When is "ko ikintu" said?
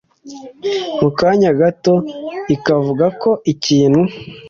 3.21-4.01